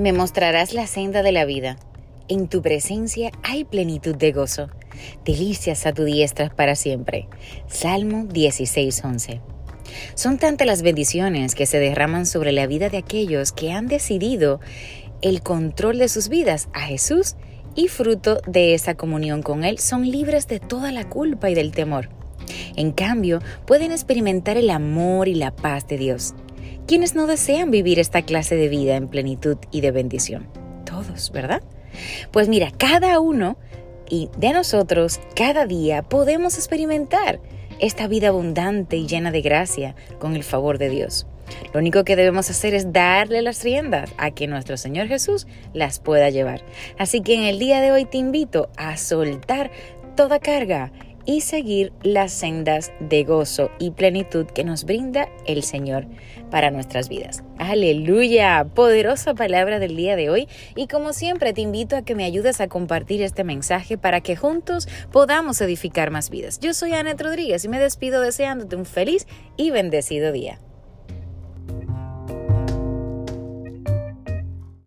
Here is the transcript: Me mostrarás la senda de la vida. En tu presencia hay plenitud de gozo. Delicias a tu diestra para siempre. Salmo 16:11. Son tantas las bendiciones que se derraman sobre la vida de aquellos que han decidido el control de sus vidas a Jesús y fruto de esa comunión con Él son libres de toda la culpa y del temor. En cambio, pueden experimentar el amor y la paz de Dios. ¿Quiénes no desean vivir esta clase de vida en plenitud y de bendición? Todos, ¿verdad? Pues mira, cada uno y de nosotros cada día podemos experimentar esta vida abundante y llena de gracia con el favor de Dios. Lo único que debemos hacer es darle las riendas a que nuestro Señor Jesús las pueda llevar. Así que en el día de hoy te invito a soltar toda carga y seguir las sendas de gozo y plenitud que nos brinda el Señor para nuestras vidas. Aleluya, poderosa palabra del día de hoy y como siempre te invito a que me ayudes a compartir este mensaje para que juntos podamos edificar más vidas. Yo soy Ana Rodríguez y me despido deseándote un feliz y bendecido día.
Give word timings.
Me 0.00 0.14
mostrarás 0.14 0.72
la 0.72 0.86
senda 0.86 1.22
de 1.22 1.30
la 1.30 1.44
vida. 1.44 1.76
En 2.26 2.48
tu 2.48 2.62
presencia 2.62 3.32
hay 3.42 3.64
plenitud 3.64 4.16
de 4.16 4.32
gozo. 4.32 4.70
Delicias 5.26 5.84
a 5.84 5.92
tu 5.92 6.04
diestra 6.04 6.48
para 6.48 6.74
siempre. 6.74 7.28
Salmo 7.66 8.24
16:11. 8.24 9.42
Son 10.14 10.38
tantas 10.38 10.66
las 10.66 10.80
bendiciones 10.80 11.54
que 11.54 11.66
se 11.66 11.78
derraman 11.78 12.24
sobre 12.24 12.52
la 12.52 12.66
vida 12.66 12.88
de 12.88 12.96
aquellos 12.96 13.52
que 13.52 13.72
han 13.72 13.88
decidido 13.88 14.60
el 15.20 15.42
control 15.42 15.98
de 15.98 16.08
sus 16.08 16.30
vidas 16.30 16.70
a 16.72 16.80
Jesús 16.80 17.36
y 17.74 17.88
fruto 17.88 18.40
de 18.46 18.72
esa 18.72 18.94
comunión 18.94 19.42
con 19.42 19.64
Él 19.64 19.78
son 19.78 20.10
libres 20.10 20.48
de 20.48 20.60
toda 20.60 20.92
la 20.92 21.10
culpa 21.10 21.50
y 21.50 21.54
del 21.54 21.72
temor. 21.72 22.08
En 22.74 22.92
cambio, 22.92 23.40
pueden 23.66 23.92
experimentar 23.92 24.56
el 24.56 24.70
amor 24.70 25.28
y 25.28 25.34
la 25.34 25.54
paz 25.54 25.86
de 25.86 25.98
Dios. 25.98 26.34
¿Quiénes 26.90 27.14
no 27.14 27.28
desean 27.28 27.70
vivir 27.70 28.00
esta 28.00 28.22
clase 28.22 28.56
de 28.56 28.68
vida 28.68 28.96
en 28.96 29.06
plenitud 29.06 29.58
y 29.70 29.80
de 29.80 29.92
bendición? 29.92 30.48
Todos, 30.84 31.30
¿verdad? 31.30 31.62
Pues 32.32 32.48
mira, 32.48 32.72
cada 32.76 33.20
uno 33.20 33.56
y 34.08 34.28
de 34.38 34.52
nosotros 34.52 35.20
cada 35.36 35.66
día 35.66 36.02
podemos 36.02 36.56
experimentar 36.56 37.38
esta 37.78 38.08
vida 38.08 38.30
abundante 38.30 38.96
y 38.96 39.06
llena 39.06 39.30
de 39.30 39.40
gracia 39.40 39.94
con 40.18 40.34
el 40.34 40.42
favor 40.42 40.78
de 40.78 40.88
Dios. 40.88 41.28
Lo 41.72 41.78
único 41.78 42.02
que 42.02 42.16
debemos 42.16 42.50
hacer 42.50 42.74
es 42.74 42.92
darle 42.92 43.40
las 43.40 43.62
riendas 43.62 44.10
a 44.18 44.32
que 44.32 44.48
nuestro 44.48 44.76
Señor 44.76 45.06
Jesús 45.06 45.46
las 45.72 46.00
pueda 46.00 46.28
llevar. 46.28 46.64
Así 46.98 47.20
que 47.20 47.36
en 47.36 47.44
el 47.44 47.60
día 47.60 47.80
de 47.80 47.92
hoy 47.92 48.04
te 48.04 48.18
invito 48.18 48.68
a 48.76 48.96
soltar 48.96 49.70
toda 50.16 50.40
carga 50.40 50.90
y 51.30 51.42
seguir 51.42 51.92
las 52.02 52.32
sendas 52.32 52.90
de 52.98 53.22
gozo 53.22 53.70
y 53.78 53.92
plenitud 53.92 54.46
que 54.46 54.64
nos 54.64 54.82
brinda 54.82 55.28
el 55.46 55.62
Señor 55.62 56.06
para 56.50 56.72
nuestras 56.72 57.08
vidas. 57.08 57.44
Aleluya, 57.56 58.66
poderosa 58.74 59.34
palabra 59.34 59.78
del 59.78 59.94
día 59.94 60.16
de 60.16 60.28
hoy 60.28 60.48
y 60.74 60.88
como 60.88 61.12
siempre 61.12 61.52
te 61.52 61.60
invito 61.60 61.94
a 61.94 62.02
que 62.02 62.16
me 62.16 62.24
ayudes 62.24 62.60
a 62.60 62.66
compartir 62.66 63.22
este 63.22 63.44
mensaje 63.44 63.96
para 63.96 64.22
que 64.22 64.34
juntos 64.34 64.88
podamos 65.12 65.60
edificar 65.60 66.10
más 66.10 66.30
vidas. 66.30 66.58
Yo 66.58 66.74
soy 66.74 66.94
Ana 66.94 67.14
Rodríguez 67.16 67.64
y 67.64 67.68
me 67.68 67.78
despido 67.78 68.22
deseándote 68.22 68.74
un 68.74 68.84
feliz 68.84 69.28
y 69.56 69.70
bendecido 69.70 70.32
día. 70.32 70.58